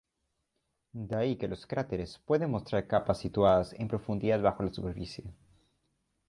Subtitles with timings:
[1.03, 5.31] De ahí que los cráteres pueden mostrar capas situadas en profundidad bajo la superficie.